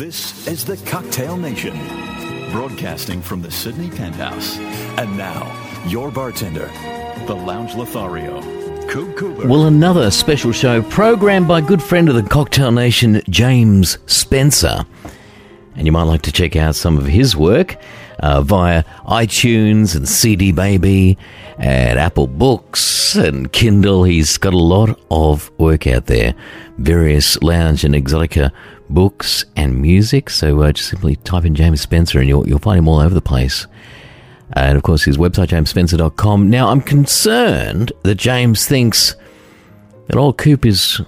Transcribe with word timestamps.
This 0.00 0.48
is 0.48 0.64
the 0.64 0.78
Cocktail 0.88 1.36
Nation, 1.36 1.74
broadcasting 2.52 3.20
from 3.20 3.42
the 3.42 3.50
Sydney 3.50 3.90
Penthouse. 3.90 4.58
And 4.96 5.14
now, 5.18 5.44
your 5.86 6.10
bartender, 6.10 6.70
the 7.26 7.34
Lounge 7.34 7.74
Lothario, 7.74 8.40
Coop 8.88 9.14
Cooper. 9.18 9.46
Well, 9.46 9.66
another 9.66 10.10
special 10.10 10.52
show 10.52 10.80
programmed 10.80 11.48
by 11.48 11.60
good 11.60 11.82
friend 11.82 12.08
of 12.08 12.14
the 12.14 12.22
Cocktail 12.22 12.72
Nation, 12.72 13.20
James 13.28 13.98
Spencer. 14.06 14.86
And 15.76 15.84
you 15.84 15.92
might 15.92 16.04
like 16.04 16.22
to 16.22 16.32
check 16.32 16.56
out 16.56 16.76
some 16.76 16.96
of 16.96 17.04
his 17.04 17.36
work 17.36 17.76
uh, 18.20 18.40
via 18.40 18.84
iTunes 19.06 19.94
and 19.94 20.08
CD 20.08 20.50
Baby 20.50 21.18
and 21.58 21.98
Apple 21.98 22.26
Books 22.26 23.16
and 23.16 23.52
Kindle. 23.52 24.04
He's 24.04 24.38
got 24.38 24.54
a 24.54 24.58
lot 24.58 24.98
of 25.10 25.50
work 25.58 25.86
out 25.86 26.06
there, 26.06 26.34
various 26.78 27.42
lounge 27.42 27.84
and 27.84 27.94
exotica 27.94 28.50
books 28.92 29.44
and 29.56 29.80
music. 29.80 30.30
So 30.30 30.62
uh, 30.62 30.72
just 30.72 30.90
simply 30.90 31.16
type 31.16 31.44
in 31.44 31.54
James 31.54 31.80
Spencer 31.80 32.18
and 32.18 32.28
you'll, 32.28 32.48
you'll 32.48 32.58
find 32.58 32.78
him 32.78 32.88
all 32.88 33.00
over 33.00 33.14
the 33.14 33.20
place. 33.20 33.66
And 34.52 34.76
of 34.76 34.82
course, 34.82 35.04
his 35.04 35.16
website, 35.16 35.48
jamesspencer.com. 35.48 36.50
Now, 36.50 36.68
I'm 36.68 36.80
concerned 36.80 37.92
that 38.02 38.16
James 38.16 38.66
thinks 38.66 39.14
that 40.08 40.16
old 40.16 40.38
Coop 40.38 40.66
is 40.66 41.00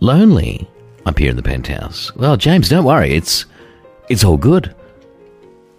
lonely 0.00 0.68
up 1.06 1.18
here 1.18 1.30
in 1.30 1.36
the 1.36 1.42
penthouse. 1.42 2.14
Well, 2.16 2.36
James, 2.36 2.68
don't 2.68 2.84
worry. 2.84 3.14
It's, 3.14 3.46
it's 4.08 4.24
all 4.24 4.36
good. 4.36 4.74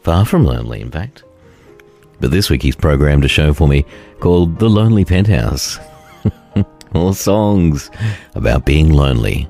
Far 0.01 0.25
from 0.25 0.43
lonely, 0.43 0.81
in 0.81 0.91
fact. 0.91 1.23
But 2.19 2.31
this 2.31 2.49
week 2.49 2.63
he's 2.63 2.75
programmed 2.75 3.25
a 3.25 3.27
show 3.27 3.53
for 3.53 3.67
me 3.67 3.85
called 4.19 4.57
The 4.59 4.69
Lonely 4.69 5.05
Penthouse. 5.05 5.77
all 6.95 7.13
songs 7.13 7.91
about 8.35 8.65
being 8.65 8.91
lonely. 8.91 9.47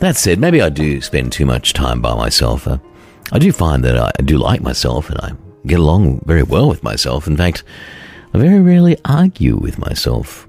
That 0.00 0.16
said, 0.16 0.38
maybe 0.38 0.62
I 0.62 0.70
do 0.70 1.02
spend 1.02 1.30
too 1.30 1.44
much 1.44 1.74
time 1.74 2.00
by 2.00 2.14
myself. 2.14 2.66
Uh, 2.66 2.78
I 3.32 3.38
do 3.38 3.52
find 3.52 3.84
that 3.84 3.98
I 3.98 4.10
do 4.22 4.38
like 4.38 4.62
myself 4.62 5.10
and 5.10 5.20
I 5.20 5.32
get 5.66 5.78
along 5.78 6.22
very 6.24 6.42
well 6.42 6.70
with 6.70 6.82
myself. 6.82 7.26
In 7.26 7.36
fact, 7.36 7.64
I 8.32 8.38
very 8.38 8.60
rarely 8.60 8.96
argue 9.04 9.56
with 9.58 9.78
myself. 9.78 10.48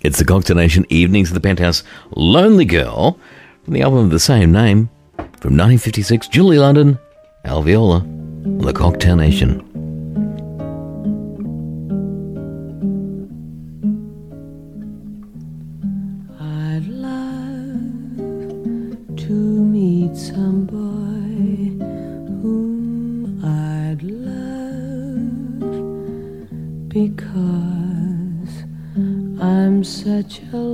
It's 0.00 0.18
the 0.18 0.24
Cocktail 0.24 0.56
Nation 0.56 0.86
Evenings 0.88 1.28
at 1.30 1.34
the 1.34 1.40
Penthouse 1.40 1.82
Lonely 2.16 2.64
Girl 2.64 3.18
from 3.64 3.74
the 3.74 3.82
album 3.82 4.06
of 4.06 4.10
the 4.10 4.18
same 4.18 4.52
name 4.52 4.88
from 5.16 5.54
1956, 5.54 6.28
Julie 6.28 6.58
London, 6.58 6.98
Al 7.44 7.62
Viola, 7.62 7.98
on 7.98 8.58
the 8.58 8.72
Cocktail 8.72 9.16
Nation. 9.16 9.67
Some 20.18 20.66
boy 20.66 21.78
whom 22.42 23.38
I'd 23.44 24.02
love 24.02 25.68
because 26.88 28.64
I'm 29.40 29.84
such 29.84 30.40
a 30.52 30.67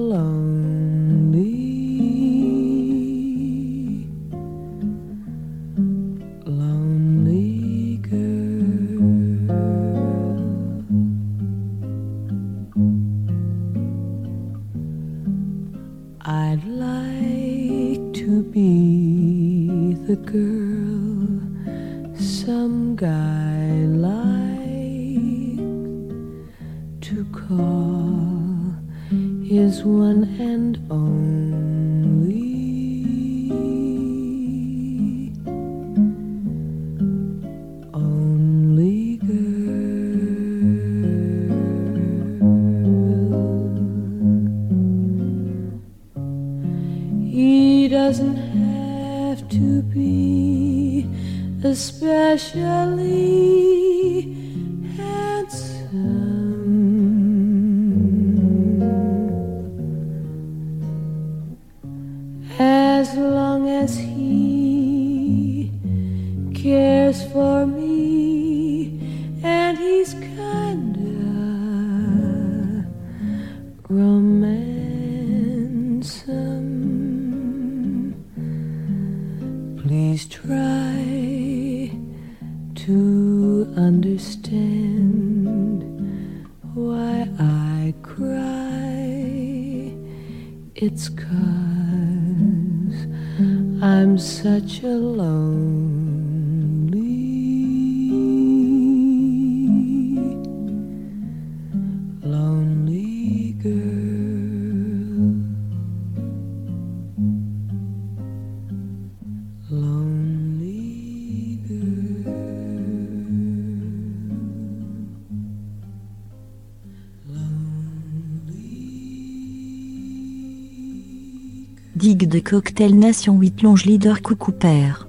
des 122.34 122.42
cocktails 122.42 122.96
Nation 122.96 123.38
8 123.38 123.62
Longe 123.62 123.84
Leader 123.84 124.20
Cooper. 124.20 125.03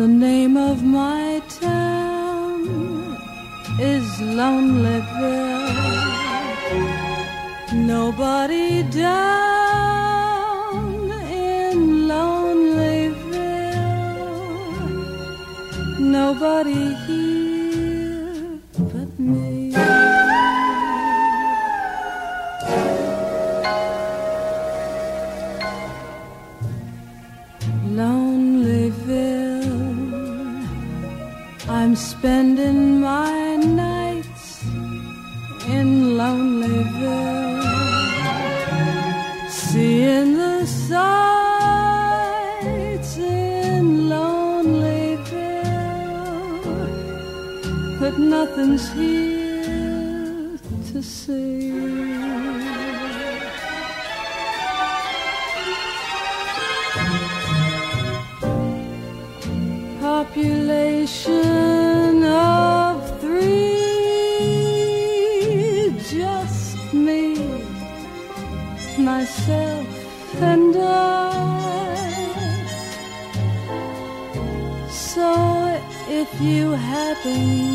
The 0.00 0.08
name 0.08 0.56
of 0.56 0.82
my 0.82 1.42
town 1.60 2.60
is 3.78 4.06
Lonelyville. 4.38 5.74
Nobody 7.94 8.82
down 9.04 9.92
in 11.30 11.76
Lonelyville, 12.12 13.18
nobody 15.98 16.84
here 17.06 18.58
but 18.92 19.10
me. 19.18 19.59
spending 32.20 33.00
my 33.00 33.56
nights 33.56 34.62
in 35.76 35.88
Lonelyville, 36.18 37.62
seeing 39.48 40.36
the 40.36 40.66
sights 40.66 40.92
in 43.16 43.84
Lonelyville, 44.12 45.30
but 47.98 48.18
nothing's 48.18 48.86
here. 48.92 49.19
You 77.24 77.69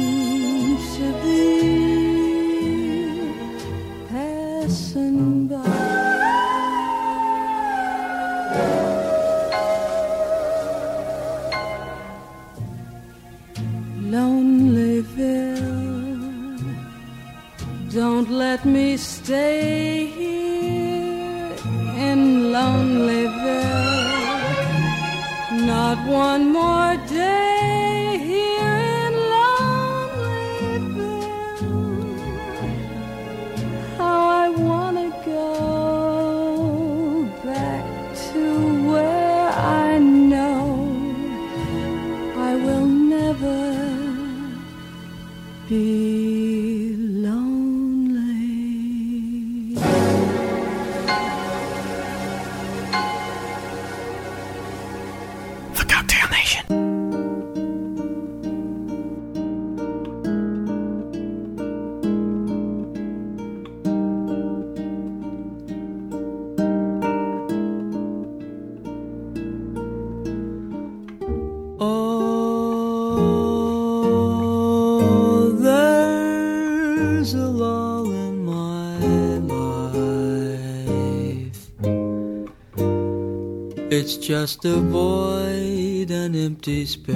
It's 84.05 84.17
just 84.17 84.63
a 84.65 84.75
void, 84.75 86.11
an 86.11 86.35
empty 86.35 86.85
space. 86.85 87.15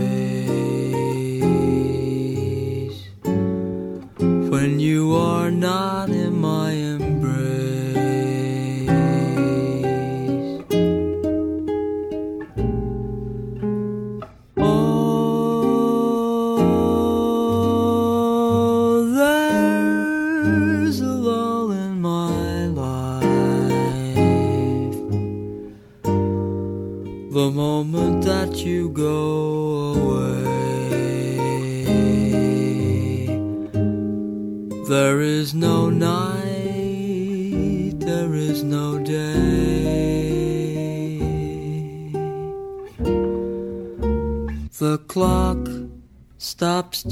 When 4.17 4.79
you 4.79 5.15
are 5.15 5.51
not 5.51 6.09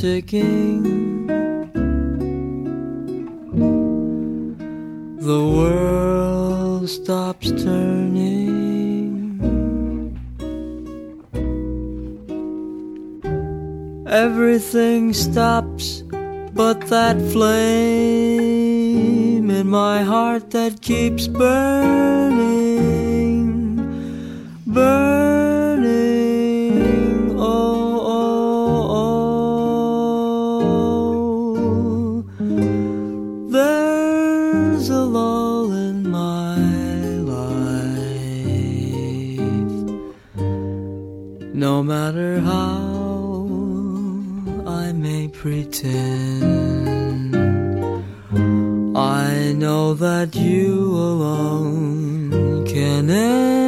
ticking. 0.08 1.28
The 5.30 5.42
world 5.58 6.88
stops 6.90 7.48
turning. 7.52 8.34
Everything 14.08 15.12
stops 15.12 16.04
but 16.54 16.80
that 16.94 17.18
flame 17.34 17.67
No 41.58 41.82
matter 41.82 42.40
how 42.40 42.86
I 44.68 44.92
may 44.92 45.28
pretend, 45.28 45.76
I 48.96 49.54
know 49.54 49.96
that 49.96 50.36
you 50.36 50.92
alone 50.94 52.64
can 52.68 53.10
end 53.10 53.67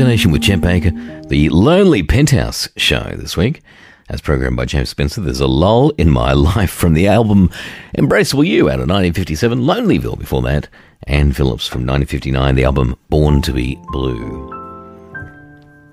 Cocktail 0.00 0.12
Nation 0.12 0.32
with 0.32 0.42
Chet 0.42 0.62
Baker, 0.62 0.92
the 1.28 1.50
Lonely 1.50 2.02
Penthouse 2.02 2.70
show 2.78 3.12
this 3.16 3.36
week. 3.36 3.60
As 4.08 4.22
programmed 4.22 4.56
by 4.56 4.64
James 4.64 4.88
Spencer, 4.88 5.20
there's 5.20 5.40
a 5.40 5.46
lull 5.46 5.90
in 5.98 6.08
my 6.08 6.32
life 6.56 6.70
from 6.70 6.94
the 6.94 7.06
album 7.06 7.50
Embraceable 7.98 8.46
You 8.46 8.70
out 8.70 8.80
of 8.80 8.88
1957, 8.88 9.60
Lonelyville 9.60 10.18
before 10.18 10.40
that, 10.40 10.68
Anne 11.06 11.34
Phillips 11.34 11.68
from 11.68 11.82
1959, 11.82 12.54
the 12.54 12.64
album 12.64 12.96
Born 13.10 13.42
to 13.42 13.52
be 13.52 13.78
Blue. 13.88 14.48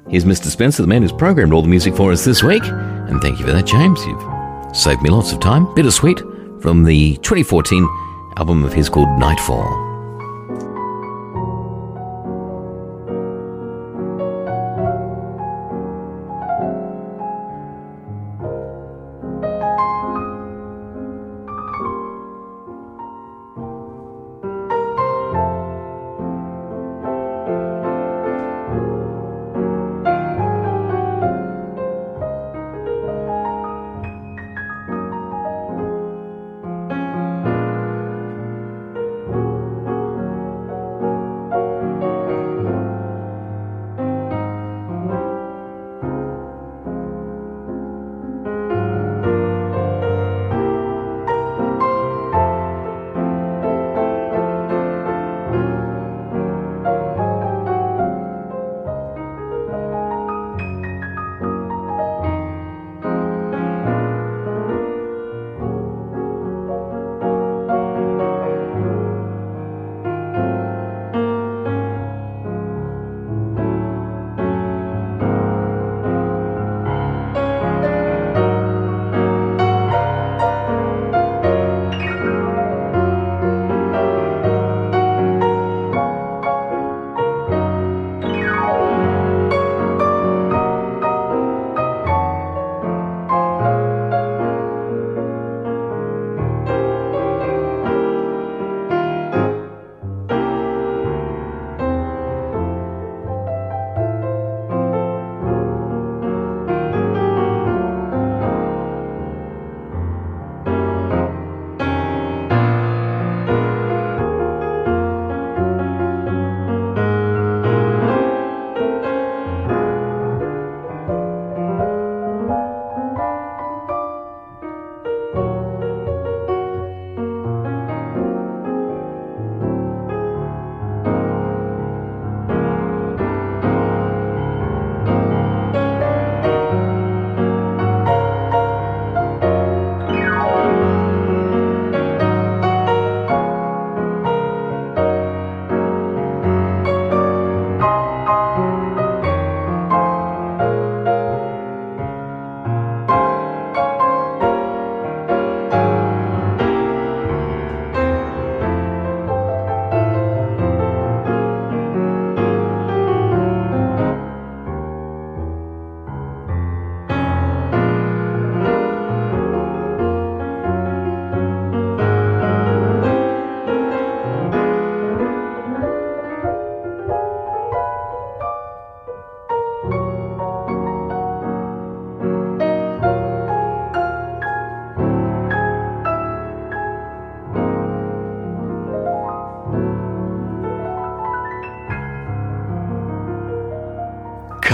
Here's 0.08 0.24
Mr. 0.24 0.46
Spencer, 0.46 0.84
the 0.84 0.88
man 0.88 1.02
who's 1.02 1.12
programmed 1.12 1.52
all 1.52 1.62
the 1.62 1.68
music 1.68 1.94
for 1.94 2.14
us 2.14 2.24
this 2.24 2.42
week. 2.42 2.64
And 2.64 3.22
thank 3.22 3.40
you 3.40 3.46
for 3.46 3.52
that, 3.52 3.66
James. 3.66 4.06
You've 4.06 4.74
saved 4.74 5.02
me 5.02 5.10
lots 5.10 5.34
of 5.34 5.42
time. 5.42 5.66
Bittersweet 5.76 6.20
from 6.62 6.86
the 6.86 7.18
2014 7.18 7.84
album 8.38 8.64
of 8.64 8.72
his 8.72 8.88
called 8.88 9.20
Nightfall. 9.20 9.87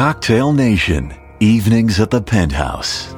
Cocktail 0.03 0.51
Nation, 0.51 1.13
evenings 1.39 2.01
at 2.01 2.12
the 2.12 2.22
penthouse. 2.22 3.15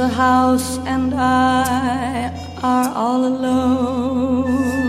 the 0.00 0.08
house 0.08 0.78
and 0.86 1.12
I 1.12 2.32
are 2.62 2.88
all 2.94 3.22
alone. 3.26 4.79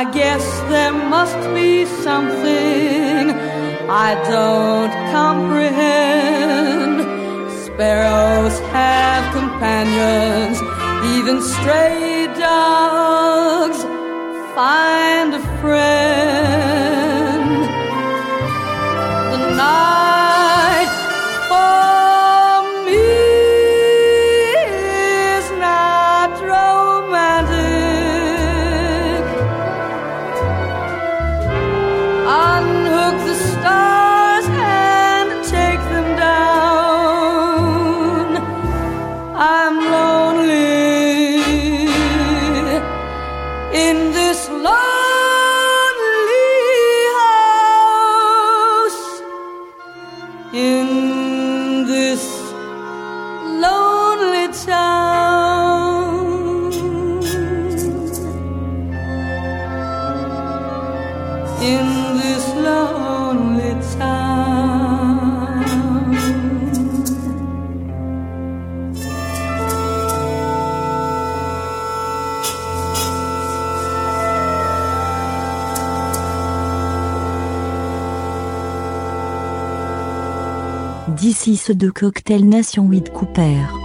I 0.00 0.04
guess 0.10 0.44
there 0.70 0.94
must 0.94 1.36
be 1.52 1.84
something 1.84 3.30
I 3.90 4.14
don't 4.32 4.92
comprehend. 5.12 6.94
Sparrows 7.66 8.58
have 8.72 9.22
companions, 9.34 10.58
even 11.18 11.42
stray 11.42 12.28
dogs 12.38 13.82
find. 14.54 14.89
This 81.30 81.46
is 81.46 81.66
the 81.78 81.92
Cocktail 81.92 82.42
Nation 82.42 82.88
with 82.88 83.14
Cooper. 83.14 83.79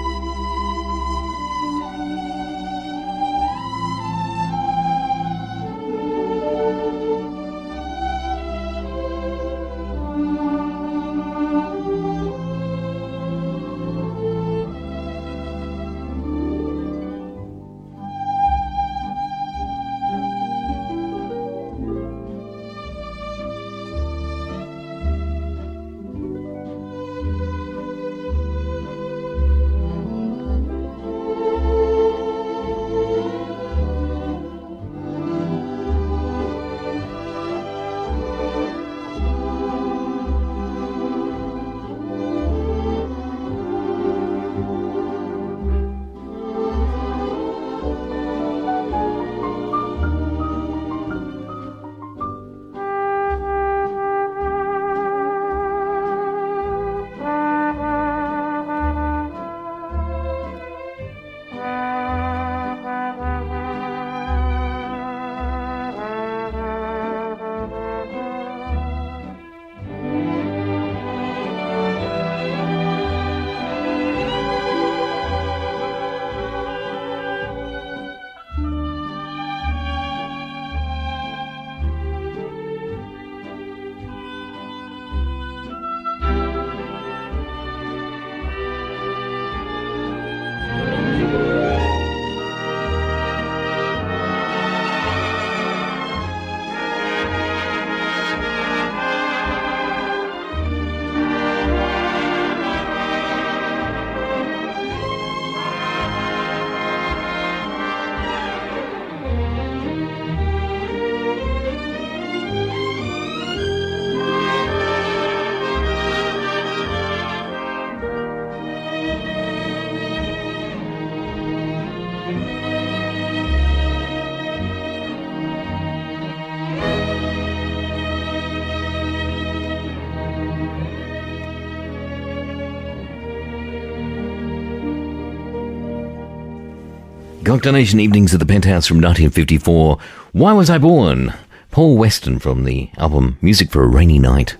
Cocktail 137.56 137.78
Evenings 137.78 138.34
at 138.34 138.42
the 138.42 138.46
Penthouse 138.46 138.86
from 138.86 138.98
1954. 138.98 139.98
Why 140.34 140.52
Was 140.52 140.70
I 140.70 140.78
Born? 140.78 141.34
Paul 141.72 141.96
Weston 141.96 142.38
from 142.38 142.66
the 142.66 142.90
album 142.98 143.38
Music 143.42 143.72
for 143.72 143.82
a 143.82 143.88
Rainy 143.88 144.20
Night. 144.20 144.58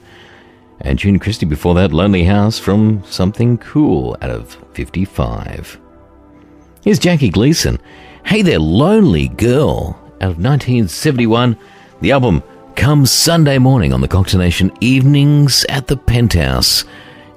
And 0.80 0.98
June 0.98 1.20
Christy 1.20 1.46
before 1.46 1.76
that, 1.76 1.92
Lonely 1.92 2.24
House 2.24 2.58
from 2.58 3.04
Something 3.04 3.58
Cool 3.58 4.16
out 4.22 4.30
of 4.30 4.58
55. 4.72 5.78
Here's 6.86 6.98
Jackie 6.98 7.30
Gleason. 7.30 7.80
Hey 8.24 8.42
There 8.42 8.60
Lonely 8.60 9.28
Girl 9.28 10.00
out 10.22 10.32
of 10.32 10.38
1971. 10.38 11.58
The 12.00 12.14
album 12.14 12.44
comes 12.78 13.12
Sunday 13.12 13.58
morning 13.58 13.92
on 13.92 14.00
the 14.00 14.08
Cocktail 14.08 14.50
Evenings 14.80 15.66
at 15.68 15.88
the 15.88 15.98
Penthouse. 15.98 16.86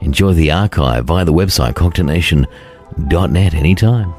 Enjoy 0.03 0.33
the 0.35 0.53
archive 0.53 1.07
via 1.07 1.25
the 1.25 1.33
website 1.33 1.75
cocktailnation.net 1.75 3.55
anytime. 3.55 4.15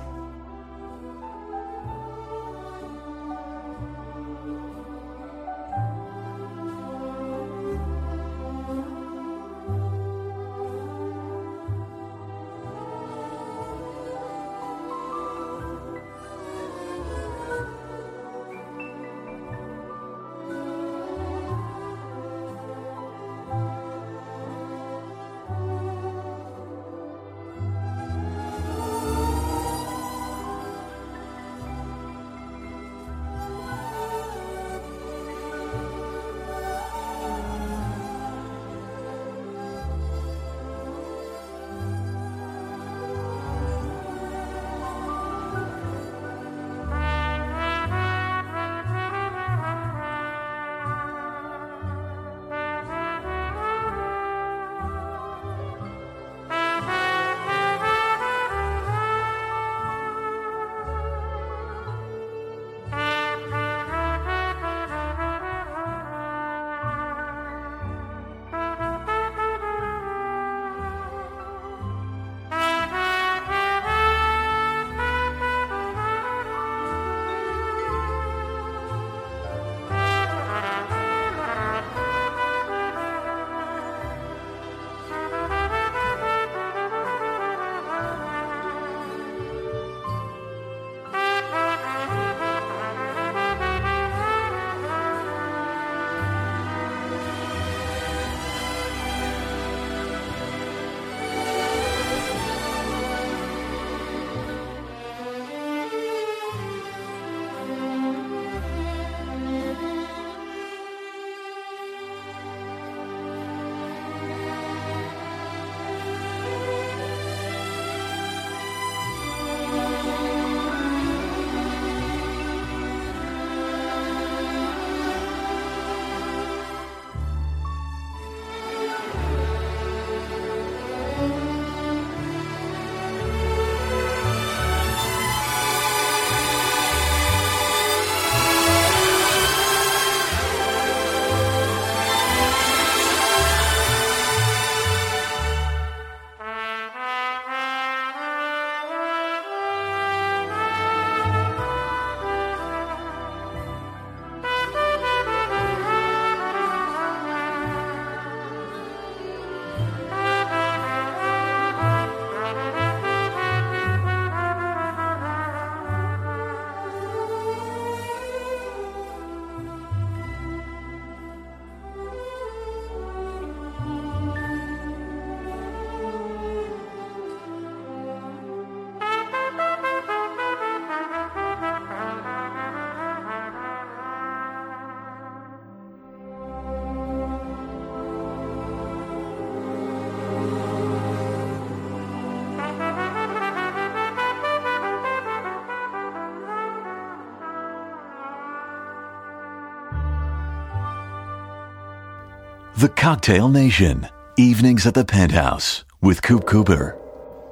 The 202.80 202.88
Cocktail 202.88 203.50
Nation. 203.50 204.08
Evenings 204.38 204.88
at 204.88 204.94
the 204.94 205.04
Penthouse 205.04 205.84
with 206.02 206.22
Coop 206.22 206.48
Cooper. 206.48 206.98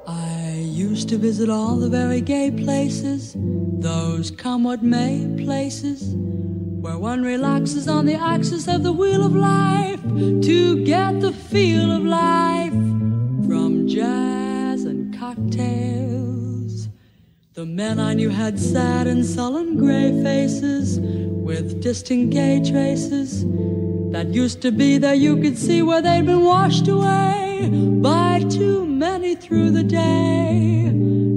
I 0.06 0.54
used 0.64 1.10
to 1.10 1.18
visit 1.18 1.50
all 1.50 1.76
the 1.76 1.90
very 1.90 2.22
gay 2.22 2.50
places, 2.50 3.36
those 3.36 4.30
come 4.30 4.64
what 4.64 4.82
may 4.82 5.30
places, 5.44 6.14
where 6.14 6.96
one 6.96 7.22
relaxes 7.22 7.88
on 7.88 8.06
the 8.06 8.14
axis 8.14 8.68
of 8.68 8.82
the 8.82 8.92
wheel 8.94 9.22
of 9.22 9.36
life 9.36 10.02
to 10.02 10.82
get 10.86 11.20
the 11.20 11.32
feel 11.32 11.90
of 11.90 12.04
life 12.04 12.72
from 13.46 13.86
jazz 13.86 14.86
and 14.86 15.14
cocktails. 15.18 16.88
The 17.52 17.66
men 17.66 18.00
I 18.00 18.14
knew 18.14 18.30
had 18.30 18.58
sad 18.58 19.06
and 19.06 19.26
sullen 19.26 19.76
gray 19.76 20.10
faces 20.22 20.98
with 20.98 21.82
distant 21.82 22.30
gay 22.30 22.62
traces 22.64 23.44
that 24.10 24.28
used 24.28 24.62
to 24.62 24.70
be 24.72 24.98
there 24.98 25.14
you 25.14 25.36
could 25.36 25.58
see 25.58 25.82
where 25.82 26.00
they'd 26.00 26.24
been 26.24 26.44
washed 26.44 26.88
away 26.88 27.68
by 28.00 28.44
too 28.48 28.86
many 28.86 29.34
through 29.34 29.70
the 29.70 29.82
day. 29.82 30.90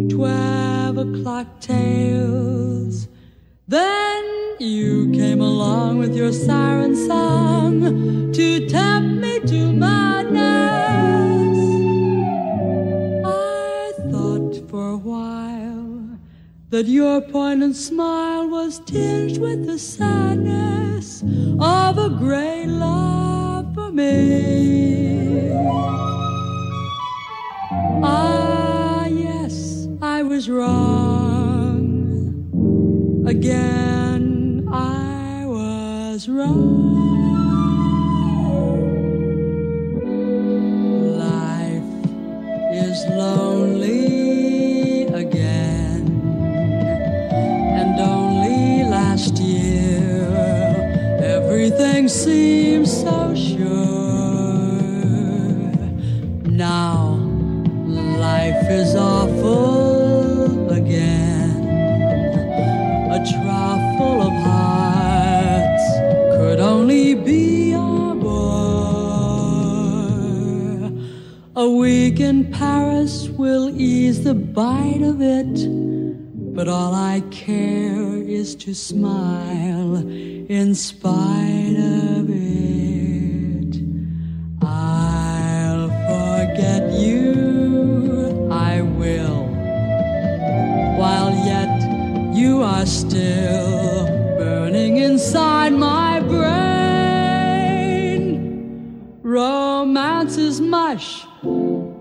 Twelve 0.10 0.98
o'clock 0.98 1.48
tales. 1.60 3.08
Then 3.68 4.56
you 4.60 5.12
came 5.12 5.42
along 5.42 6.00
with 6.00 6.16
your 6.16 6.32
siren 6.32 6.96
song 6.96 8.32
to 8.34 8.68
tempt 8.68 9.22
me 9.22 9.40
to 9.40 9.72
madness. 9.74 10.38
I 13.26 13.92
thought 14.12 14.70
for 14.70 14.92
a 14.92 14.98
while 14.98 15.61
that 16.72 16.86
your 16.86 17.20
poignant 17.20 17.76
smile 17.76 18.48
was 18.48 18.80
tinged 18.80 19.38
with 19.40 19.66
the 19.66 19.78
sadness 19.78 21.22
of 21.60 21.98
a 21.98 22.10
great 22.18 22.68
love 22.68 23.74
for 23.76 23.92
me. 23.92 25.52
Ah, 28.02 29.06
yes, 29.06 29.90
I 30.02 30.24
was 30.24 30.50
wrong. 30.50 31.82
again 33.28 34.66
I 34.72 35.44
was 35.46 36.30
wrong. 36.30 36.88
Life 41.20 41.84
is 42.72 42.98
lonely 43.10 44.11
seemed 52.12 52.88
so 52.90 53.34
sure. 53.34 53.70
Now 56.44 57.16
life 57.88 58.70
is 58.70 58.96
awful 58.96 60.70
again. 60.72 61.64
A 63.16 63.20
trough 63.32 63.98
full 63.98 64.22
of 64.24 64.34
hearts 64.44 65.86
could 66.36 66.60
only 66.60 67.16
be 67.16 67.74
our 67.76 68.14
bore. 68.16 68.42
A 71.56 71.70
week 71.70 72.20
in 72.20 72.52
Paris 72.52 73.30
will 73.30 73.70
ease 73.70 74.26
the 74.26 74.34
bite 74.34 75.02
of 75.02 75.22
it, 75.22 76.54
but 76.54 76.68
all 76.68 76.94
I 76.94 77.22
care 77.32 78.18
is 78.18 78.54
to 78.56 78.74
smile 78.74 79.96
in 80.52 80.76
spite 80.76 81.78
of 81.78 82.01
still 92.92 94.06
burning 94.38 94.98
inside 94.98 95.72
my 95.72 96.20
brain. 96.20 96.42
Romance 99.24 100.36
is 100.38 100.60
mush, 100.60 101.26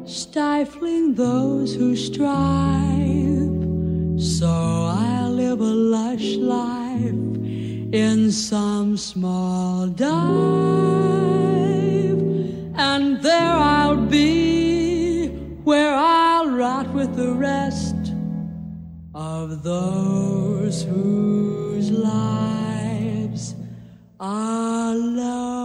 stifling 0.04 1.14
those 1.14 1.72
who 1.76 1.94
strive. 1.94 3.54
So 4.20 4.48
I'll 4.48 5.30
live 5.30 5.60
a 5.60 5.74
lush 5.96 6.34
life 6.34 7.14
in 7.92 8.32
some 8.32 8.96
small 8.96 9.86
dive, 9.86 10.10
and 12.74 13.22
there 13.22 13.54
I'll 13.78 13.96
be 13.96 15.28
where 15.62 15.94
I'll 15.94 16.50
rot 16.50 16.92
with 16.92 17.14
the 17.14 17.32
rest 17.32 17.89
of 19.42 19.62
those 19.62 20.82
whose 20.82 21.90
lives 21.90 23.54
are 24.20 24.94
lonely 24.94 25.59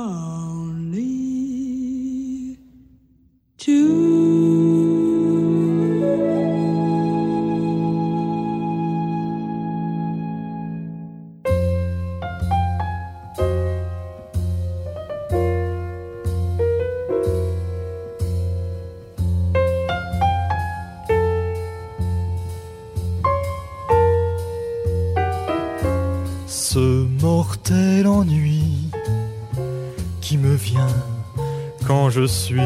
je 32.25 32.31
suis 32.31 32.59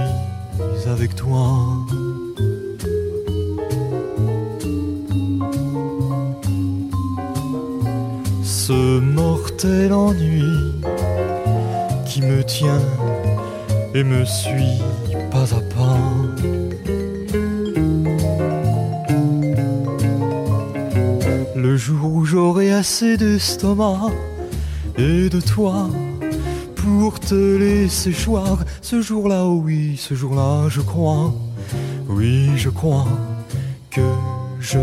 avec 0.87 1.15
toi. 1.15 1.67
Ce 8.41 8.99
mortel 8.99 9.91
ennui 9.91 10.43
qui 12.05 12.21
me 12.21 12.41
tient 12.41 12.81
et 13.93 14.03
me 14.03 14.23
suit 14.23 14.79
pas 15.29 15.53
à 15.53 15.59
pas. 15.75 15.97
Le 21.55 21.75
jour 21.75 22.13
où 22.13 22.23
j'aurai 22.23 22.71
assez 22.71 23.17
d'estomac 23.17 24.07
et 24.97 25.27
de 25.27 25.41
toi 25.41 25.89
pour 26.89 27.19
te 27.19 27.57
laisser 27.57 28.11
choir, 28.11 28.57
ce 28.81 29.01
jour-là, 29.01 29.45
oui, 29.45 29.95
ce 29.97 30.15
jour-là, 30.15 30.69
je 30.69 30.81
crois, 30.81 31.33
oui, 32.07 32.49
je 32.55 32.69
crois 32.69 33.07
que 33.91 34.01
je 34.59 34.79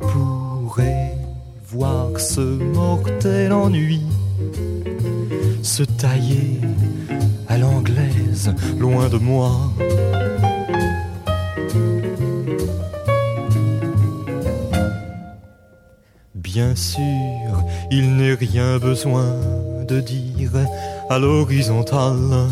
pourrai 0.00 1.12
voir 1.66 2.08
ce 2.18 2.40
mortel 2.40 3.52
ennui 3.52 4.02
se 5.62 5.82
tailler 5.82 6.60
à 7.48 7.58
l'anglaise, 7.58 8.54
loin 8.78 9.08
de 9.08 9.18
moi. 9.18 9.52
Bien 16.36 16.74
sûr, 16.76 17.50
il 17.90 18.16
n'est 18.16 18.34
rien 18.34 18.78
besoin 18.78 19.34
de 19.88 20.00
dire 20.00 20.52
à 21.10 21.18
l'horizontale. 21.18 22.48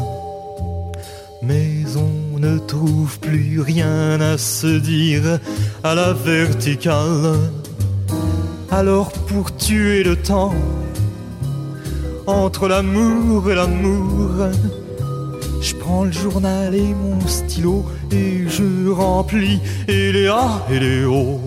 Mais 1.42 1.84
on 1.96 2.38
ne 2.38 2.58
trouve 2.58 3.18
plus 3.20 3.60
rien 3.60 4.20
à 4.20 4.38
se 4.38 4.78
dire 4.78 5.38
à 5.84 5.94
la 5.94 6.12
verticale. 6.12 7.36
Alors 8.70 9.12
pour 9.12 9.54
tuer 9.56 10.02
le 10.02 10.16
temps, 10.16 10.54
entre 12.26 12.66
l'amour 12.68 13.50
et 13.50 13.54
l'amour, 13.54 14.48
je 15.60 15.74
prends 15.76 16.04
le 16.04 16.12
journal 16.12 16.74
et 16.74 16.94
mon 16.94 17.20
stylo 17.26 17.84
et 18.10 18.48
je 18.48 18.90
remplis 18.90 19.60
et 19.88 20.12
les 20.12 20.26
A 20.26 20.64
et 20.70 20.80
les 20.80 21.04
O. 21.04 21.40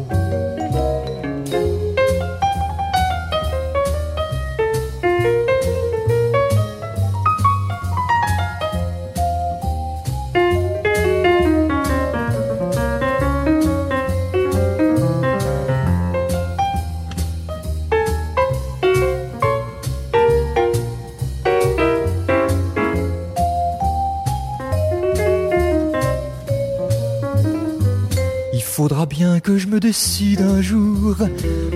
faudra 28.79 29.05
bien 29.05 29.41
que 29.41 29.57
je 29.57 29.67
me 29.67 29.81
décide 29.81 30.39
un 30.41 30.61
jour, 30.61 31.17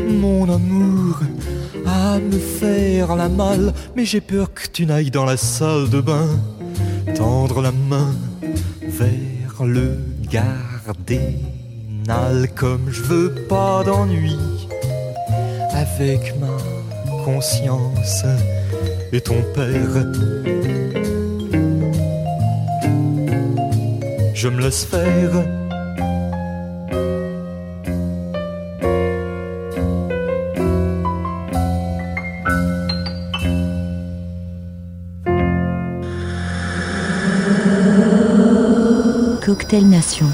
mon 0.08 0.50
amour, 0.50 1.20
à 1.86 2.18
me 2.18 2.40
faire 2.40 3.18
la 3.18 3.28
malle. 3.28 3.74
Mais 3.94 4.06
j'ai 4.06 4.22
peur 4.22 4.54
que 4.54 4.70
tu 4.72 4.86
n'ailles 4.86 5.12
dans 5.12 5.26
la 5.26 5.36
salle 5.36 5.90
de 5.90 6.00
bain, 6.00 6.30
tendre 7.14 7.62
la 7.62 7.74
main 7.74 8.16
vers 8.82 9.66
le 9.66 9.98
gardénal. 10.32 11.38
Comme 12.56 12.90
je 12.90 13.02
veux 13.02 13.36
pas 13.50 13.84
d'ennui 13.84 14.38
avec 15.72 16.34
ma 16.40 16.56
conscience 17.26 18.24
et 19.12 19.20
ton 19.20 19.44
père. 19.54 20.08
Je 24.34 24.48
me 24.48 24.62
laisse 24.62 24.86
faire. 24.86 25.63
Cocktail 39.74 39.90
Nation. 39.90 40.28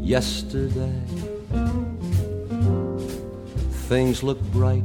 Yesterday, 0.00 1.02
things 3.88 4.22
looked 4.22 4.44
bright. 4.52 4.84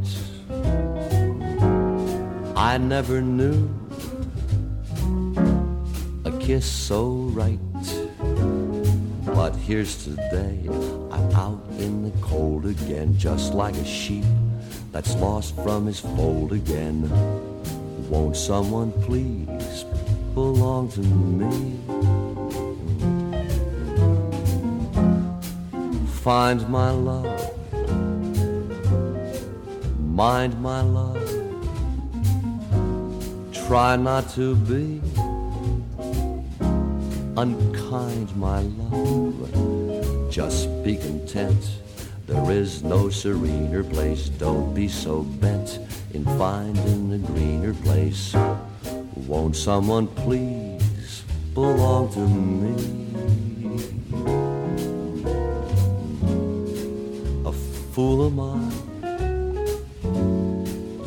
I 2.56 2.80
never 2.80 3.22
knew 3.22 3.70
a 6.26 6.32
kiss 6.40 6.66
so 6.66 7.30
right. 7.38 7.60
But 9.26 9.56
here's 9.56 10.04
today, 10.04 10.58
I'm 11.12 11.32
out 11.36 11.64
in 11.78 12.02
the 12.02 12.18
cold 12.20 12.66
again, 12.66 13.16
just 13.16 13.54
like 13.54 13.76
a 13.76 13.86
sheep 13.86 14.26
that's 14.92 15.14
lost 15.18 15.56
from 15.58 15.86
his 15.86 16.00
fold 16.00 16.52
again. 16.52 17.08
Won't 18.10 18.38
someone 18.38 18.92
please 19.04 19.63
belong 20.34 20.90
to 20.90 21.02
me? 21.02 21.78
Find 26.24 26.68
my 26.70 26.90
love, 26.90 27.52
mind 30.00 30.60
my 30.62 30.82
love. 30.82 31.22
Try 33.68 33.96
not 33.96 34.30
to 34.32 34.56
be 34.56 35.02
unkind, 37.38 38.36
my 38.36 38.62
love. 38.62 40.32
Just 40.32 40.68
be 40.84 40.96
content. 40.96 41.80
There 42.28 42.52
is 42.52 42.84
no 42.84 43.10
serener 43.10 43.84
place. 43.84 44.30
Don't 44.30 44.74
be 44.74 44.88
so 44.88 45.24
bent 45.24 45.80
in 46.14 46.24
finding 46.38 47.14
a 47.14 47.18
greener 47.18 47.74
place. 47.74 48.36
Won't 49.16 49.56
someone 49.56 50.08
please 50.08 51.24
belong 51.54 52.12
to 52.14 52.20
me? 52.20 52.74
A 57.46 57.52
fool 57.94 58.26
am 58.26 58.40
I. 58.40 58.72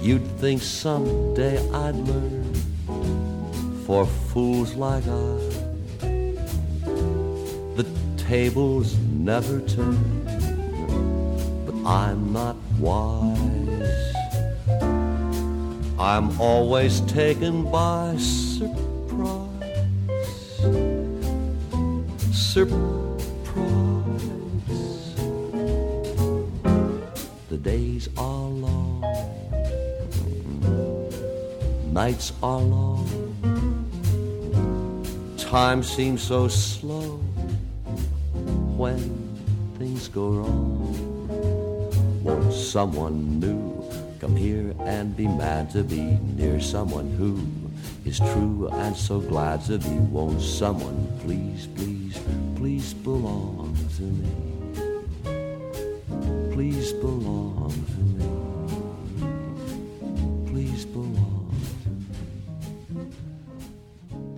You'd 0.01 0.27
think 0.39 0.63
someday 0.63 1.59
I'd 1.71 1.97
learn. 1.97 2.55
For 3.87 4.07
fools 4.07 4.75
like 4.75 5.05
I, 5.07 5.37
the 7.77 7.87
tables 8.17 8.97
never 8.99 9.61
turn. 9.61 10.25
But 11.67 11.77
I'm 11.89 12.33
not 12.33 12.57
wise. 12.81 13.76
I'm 15.99 16.39
always 16.39 17.01
taken 17.03 17.71
by 17.71 18.17
surprise. 18.19 18.77
Surprise. 22.33 23.07
The 27.49 27.57
days 27.57 28.11
are 28.19 28.49
long, 28.49 29.01
nights 31.93 32.35
are 32.43 32.61
long. 32.61 33.09
Time 35.39 35.83
seems 35.83 36.21
so 36.23 36.47
slow 36.49 37.17
when 38.77 38.99
things 39.79 40.09
go 40.09 40.29
wrong. 40.29 42.23
Won't 42.23 42.53
someone 42.53 43.41
new 43.41 43.66
come 44.27 44.35
here 44.35 44.75
and 44.81 45.17
be 45.17 45.29
mad 45.29 45.71
to 45.71 45.85
be 45.85 46.19
near 46.35 46.61
someone 46.61 47.09
who 47.13 47.39
is 48.05 48.19
true 48.19 48.69
and 48.73 48.97
so 48.97 49.21
glad 49.21 49.65
to 49.65 49.79
be? 49.79 49.97
Won't 50.11 50.43
someone 50.43 51.07
please, 51.21 51.69
please, 51.77 52.19
please 52.57 52.93
belong 52.93 53.77
to 53.97 54.03
me? 54.03 54.29
Please 56.53 56.93
belong 56.95 57.73
to 57.93 58.01
me. 58.19 58.27
Please 60.51 60.85
belong 60.87 61.55
to 61.85 61.91
me. 61.91 63.07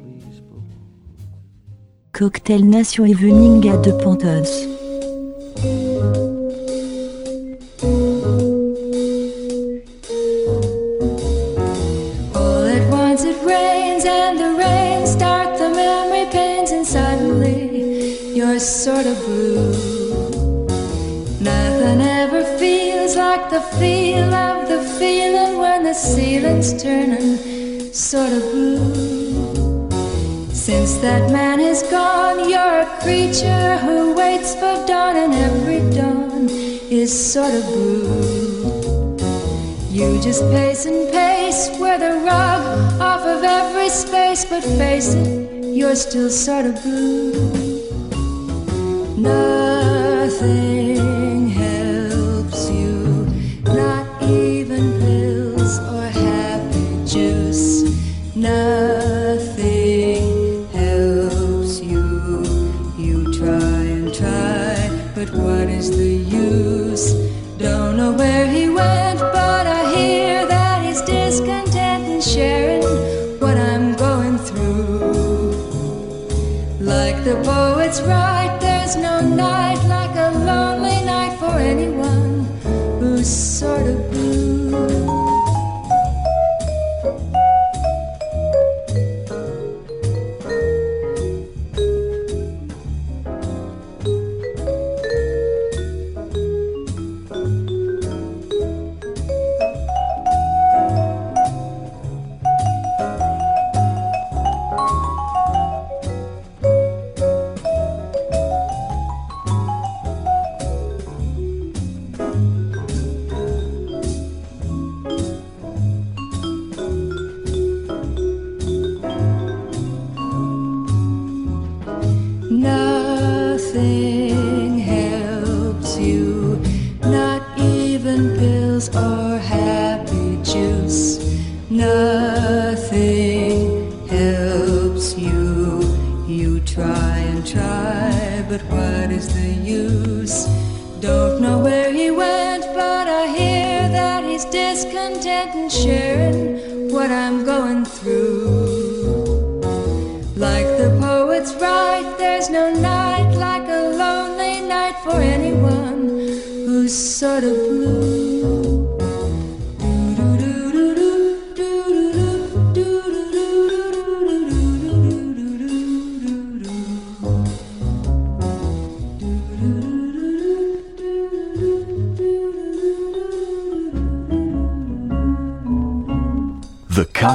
Please 0.04 0.40
belong. 0.40 0.76
Cocktail 2.12 2.62
Nation 2.62 3.06
Evening 3.06 3.70
à 3.70 3.78
deux 3.78 3.96
Pontos. 3.96 4.77
You're 45.88 45.96
still 45.96 46.28
sort 46.28 46.66
of 46.66 46.82
blue. 46.82 47.32
Nothing 49.16 49.57
Like 76.80 77.24
the 77.24 77.34
poets 77.42 78.00
write, 78.02 78.58
there's 78.60 78.94
no 78.94 79.20
night 79.20 79.82
like 79.88 80.14
a 80.14 80.30
lonely 80.38 81.04
night 81.04 81.36
for 81.40 81.58
anyone 81.58 82.44
who's 83.00 83.28
sort 83.28 83.82
of 83.82 84.07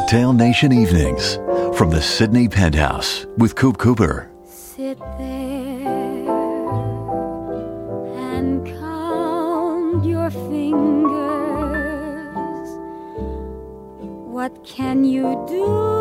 Cocktail 0.03 0.33
Nation 0.33 0.73
Evenings 0.73 1.35
from 1.77 1.89
the 1.89 2.01
Sydney 2.01 2.49
Penthouse 2.49 3.25
with 3.37 3.55
Coop 3.55 3.77
Cooper. 3.77 4.29
Sit 4.43 4.99
there 4.99 6.27
and 8.17 8.67
count 8.67 10.03
your 10.03 10.29
fingers. 10.29 11.07
What 14.27 14.65
can 14.65 15.05
you 15.05 15.41
do? 15.47 15.92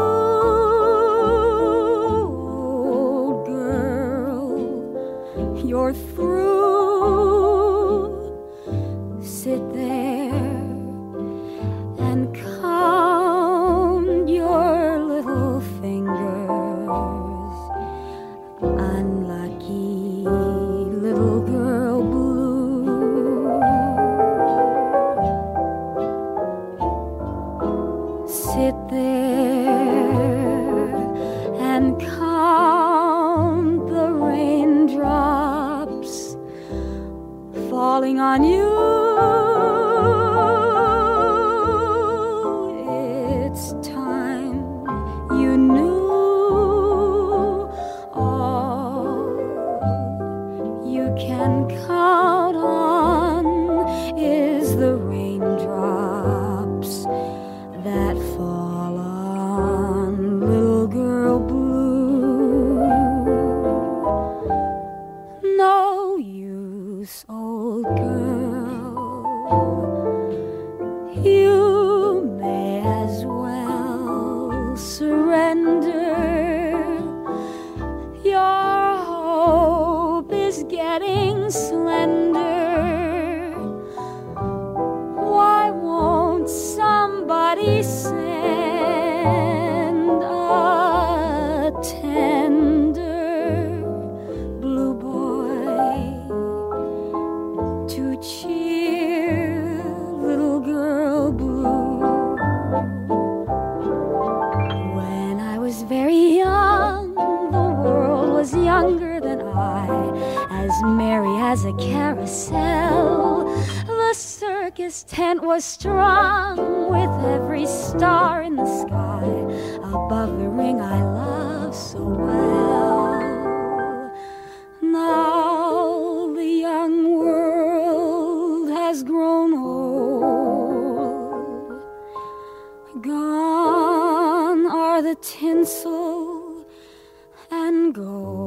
go. 137.92 138.41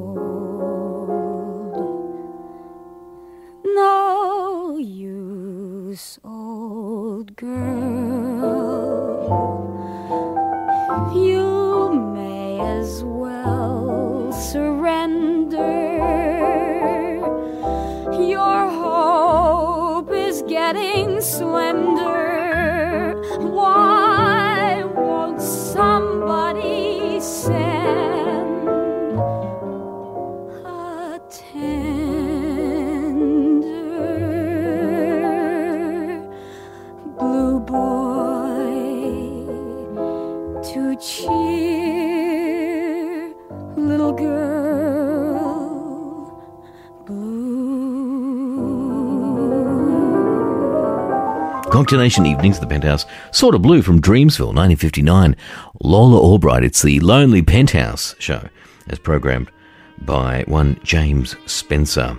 Cocktail 51.86 52.00
Nation 52.00 52.26
Evenings 52.26 52.60
the 52.60 52.66
Penthouse, 52.66 53.06
Sort 53.30 53.54
of 53.54 53.62
Blue 53.62 53.84
from 53.84 54.02
Dreamsville, 54.02 54.56
1959, 54.56 55.36
Lola 55.84 56.20
Albright, 56.20 56.64
it's 56.64 56.82
the 56.82 57.00
Lonely 57.00 57.44
Penthouse 57.44 58.16
show, 58.18 58.50
as 58.88 58.98
programmed 58.98 59.52
by 60.00 60.44
one 60.48 60.80
James 60.84 61.36
Spencer. 61.46 62.18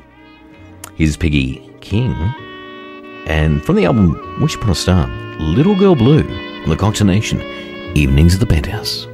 Here's 0.95 1.17
Peggy 1.17 1.69
King, 1.81 2.12
and 3.27 3.61
from 3.64 3.75
the 3.75 3.87
album 3.87 4.39
Wish 4.41 4.55
Upon 4.55 4.71
a 4.71 4.75
Star, 4.77 5.09
Little 5.41 5.75
Girl 5.75 5.97
Blue 5.97 6.23
on 6.62 6.69
the 6.69 6.77
Cocktail 6.77 7.09
Nation, 7.09 7.41
Evenings 7.97 8.35
at 8.35 8.39
the 8.39 8.47
Penthouse. 8.47 9.09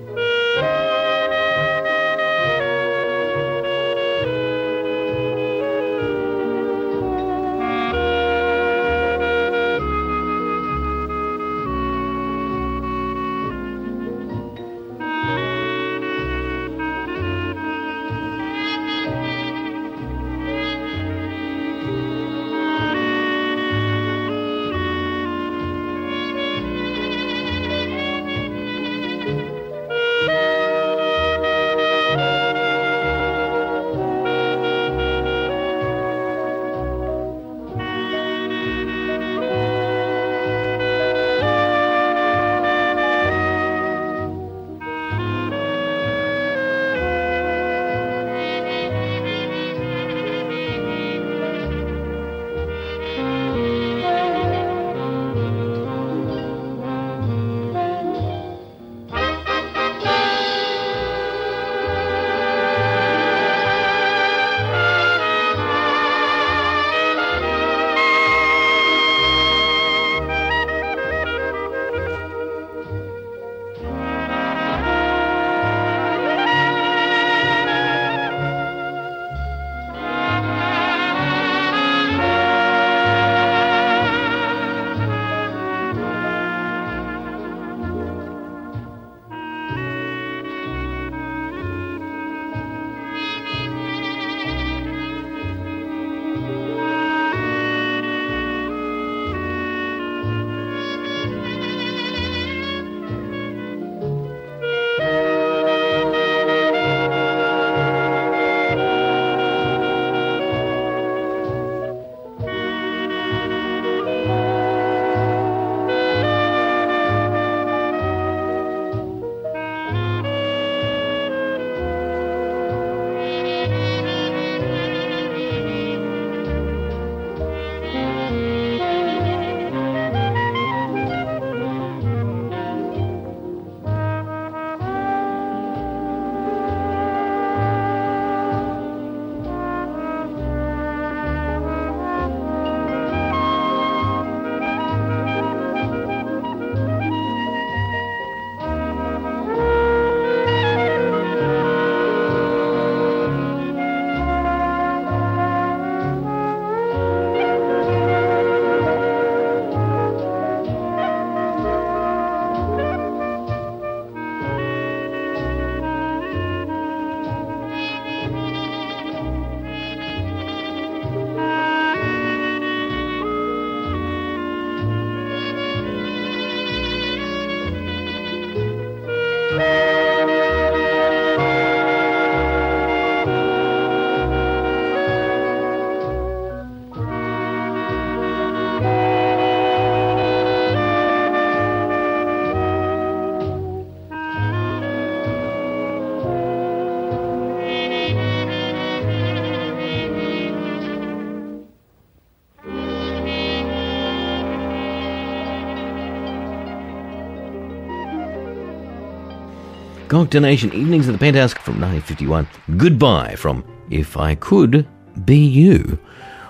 Cocktail 210.12 210.44
Evenings 210.44 211.08
at 211.08 211.12
the 211.12 211.18
Penthouse 211.18 211.54
from 211.54 211.80
1951. 211.80 212.46
Goodbye 212.76 213.34
from 213.34 213.64
If 213.88 214.18
I 214.18 214.34
Could 214.34 214.86
Be 215.24 215.38
You. 215.38 215.98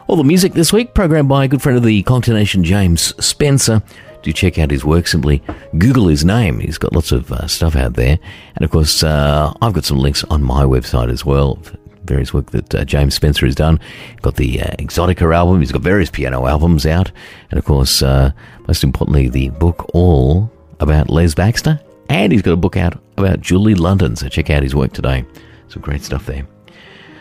All 0.09 0.17
the 0.17 0.25
music 0.25 0.53
this 0.53 0.73
week, 0.73 0.95
programmed 0.95 1.29
by 1.29 1.45
a 1.45 1.49
good 1.49 1.63
friend 1.63 1.79
of 1.79 1.85
the 1.85 2.03
Cocktail 2.03 2.45
James 2.45 3.15
Spencer. 3.25 3.81
Do 4.23 4.33
check 4.33 4.59
out 4.59 4.73
his 4.73 4.85
work. 4.85 5.07
Simply 5.07 5.45
Google 5.79 6.09
his 6.09 6.25
name. 6.25 6.59
He's 6.59 6.77
got 6.77 6.93
lots 6.93 7.13
of 7.13 7.31
uh, 7.31 7.47
stuff 7.47 7.77
out 7.77 7.95
there. 7.95 8.19
And 8.57 8.65
of 8.65 8.73
course, 8.73 9.05
uh, 9.05 9.53
I've 9.63 9.75
got 9.75 9.85
some 9.85 10.01
links 10.01 10.25
on 10.25 10.43
my 10.43 10.65
website 10.65 11.09
as 11.09 11.25
well. 11.25 11.63
Various 12.03 12.35
work 12.35 12.51
that 12.51 12.75
uh, 12.75 12.85
James 12.85 13.15
Spencer 13.15 13.47
has 13.47 13.55
done. 13.55 13.79
Got 14.23 14.35
the 14.35 14.61
uh, 14.61 14.75
Exotica 14.81 15.33
album. 15.33 15.61
He's 15.61 15.71
got 15.71 15.83
various 15.83 16.11
piano 16.11 16.49
albums 16.49 16.85
out. 16.85 17.13
And 17.53 17.61
of 17.61 17.65
course, 17.65 18.03
uh, 18.03 18.33
most 18.67 18.83
importantly, 18.83 19.29
the 19.29 19.51
book 19.51 19.89
All 19.95 20.51
about 20.81 21.11
Les 21.11 21.33
Baxter. 21.33 21.81
And 22.09 22.33
he's 22.33 22.43
got 22.43 22.53
a 22.55 22.57
book 22.57 22.77
out 22.77 23.01
about 23.23 23.41
Julie 23.41 23.75
London. 23.75 24.17
So 24.17 24.29
check 24.29 24.51
out 24.51 24.63
his 24.63 24.75
work 24.75 24.93
today. 24.93 25.25
Some 25.69 25.83
great 25.83 26.03
stuff 26.03 26.27
there. 26.27 26.47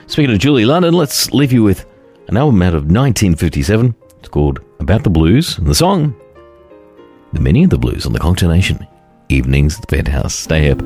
Speaking 0.07 0.33
of 0.33 0.39
Julie 0.39 0.65
London, 0.65 0.93
let's 0.93 1.31
leave 1.31 1.53
you 1.53 1.63
with 1.63 1.85
an 2.27 2.37
album 2.37 2.61
out 2.61 2.73
of 2.73 2.83
1957. 2.83 3.95
It's 4.19 4.29
called 4.29 4.59
About 4.79 5.03
the 5.03 5.09
Blues. 5.09 5.57
And 5.57 5.67
the 5.67 5.75
song 5.75 6.15
the 7.33 7.39
Meaning 7.39 7.65
of 7.65 7.69
the 7.69 7.77
blues 7.77 8.05
on 8.05 8.13
the 8.13 8.19
Cocktail 8.19 8.49
Nation. 8.49 8.85
Evenings 9.29 9.75
at 9.75 9.81
the 9.81 9.95
Penthouse. 9.95 10.35
Stay 10.35 10.69
up. 10.69 10.81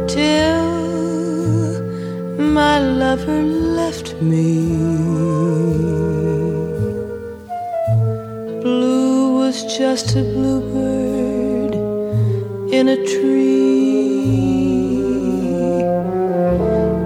Till 0.08 0.64
my 2.40 2.80
lover 2.80 3.44
left 3.44 4.20
me. 4.24 4.66
Blue 8.64 9.38
was 9.38 9.64
just 9.78 10.16
a 10.16 10.24
bluebird 10.24 11.76
in 12.74 12.90
a 12.90 12.98
tree 13.06 13.84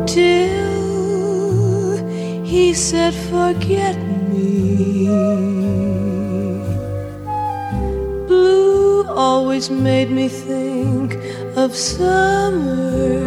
till 0.07 0.77
he 2.45 2.73
said, 2.73 3.13
Forget 3.13 4.06
always 9.57 9.71
made 9.71 10.11
me 10.11 10.27
think 10.29 11.15
of 11.57 11.75
summer 11.75 13.23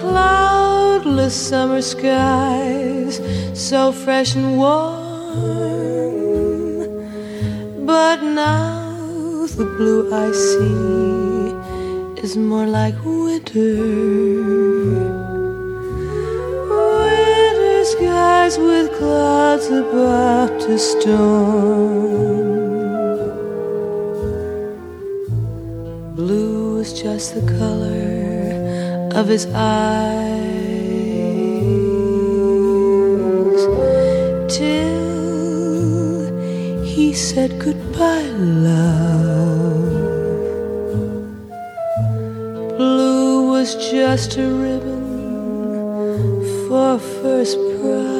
cloudless 0.00 1.34
summer 1.34 1.82
skies, 1.82 3.20
so 3.52 3.92
fresh 3.92 4.34
and 4.36 4.56
warm. 4.56 5.04
But 7.84 8.22
now 8.22 9.46
the 9.58 9.66
blue 9.76 10.14
I 10.14 10.32
see 10.32 11.52
is 12.24 12.38
more 12.38 12.66
like 12.66 12.94
winter. 13.04 13.76
Winter 16.72 17.84
skies 17.84 18.56
with 18.56 18.88
clouds 18.98 19.66
about 19.66 20.58
to 20.62 20.78
storm. 20.78 22.07
Just 27.18 27.34
the 27.34 27.46
color 27.58 29.10
of 29.12 29.26
his 29.26 29.46
eyes 29.46 30.06
till 34.56 35.24
he 36.84 37.12
said 37.12 37.58
goodbye, 37.58 38.30
love. 38.38 39.96
Blue 42.76 43.50
was 43.50 43.74
just 43.90 44.36
a 44.36 44.46
ribbon 44.46 45.02
for 46.68 47.00
first 47.00 47.58
prize 47.80 48.18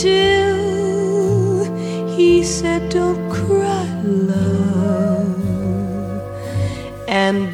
till 0.00 0.33
And 7.34 7.52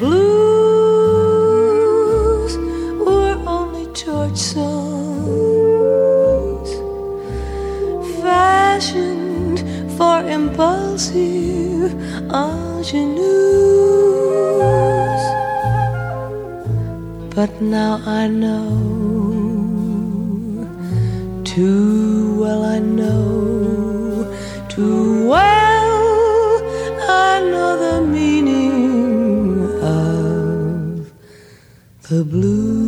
for 9.97 10.17
impulsive 10.37 11.91
ingenues. 12.29 13.23
But 17.35 17.51
now 17.61 18.01
I 18.05 18.27
know, 18.27 18.69
too 21.43 22.39
well 22.39 22.63
I 22.65 22.79
know, 22.79 24.27
too 24.69 25.10
the 32.11 32.25
blues. 32.25 32.80